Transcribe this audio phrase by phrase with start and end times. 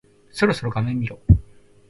[0.31, 1.19] そろそろ画面見ろ。